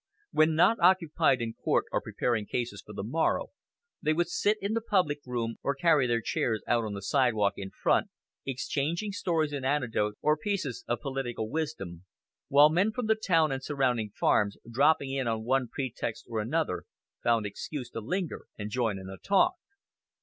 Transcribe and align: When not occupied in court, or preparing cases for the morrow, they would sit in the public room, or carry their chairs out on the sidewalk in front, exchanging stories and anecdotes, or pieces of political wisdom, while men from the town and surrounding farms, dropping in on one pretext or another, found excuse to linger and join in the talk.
When 0.31 0.55
not 0.55 0.79
occupied 0.81 1.43
in 1.43 1.53
court, 1.53 1.85
or 1.91 2.01
preparing 2.01 2.47
cases 2.47 2.81
for 2.83 2.91
the 2.91 3.03
morrow, 3.03 3.51
they 4.01 4.13
would 4.13 4.29
sit 4.29 4.57
in 4.59 4.73
the 4.73 4.81
public 4.81 5.19
room, 5.27 5.57
or 5.61 5.75
carry 5.75 6.07
their 6.07 6.23
chairs 6.23 6.63
out 6.65 6.83
on 6.85 6.95
the 6.95 7.03
sidewalk 7.03 7.53
in 7.55 7.69
front, 7.69 8.07
exchanging 8.43 9.11
stories 9.11 9.53
and 9.53 9.63
anecdotes, 9.63 10.17
or 10.23 10.35
pieces 10.37 10.83
of 10.87 11.01
political 11.01 11.47
wisdom, 11.51 12.05
while 12.47 12.71
men 12.71 12.91
from 12.91 13.05
the 13.05 13.13
town 13.13 13.51
and 13.51 13.63
surrounding 13.63 14.09
farms, 14.09 14.57
dropping 14.67 15.11
in 15.11 15.27
on 15.27 15.43
one 15.43 15.67
pretext 15.67 16.25
or 16.27 16.39
another, 16.39 16.85
found 17.21 17.45
excuse 17.45 17.91
to 17.91 17.99
linger 18.01 18.47
and 18.57 18.71
join 18.71 18.97
in 18.97 19.05
the 19.05 19.19
talk. 19.21 19.53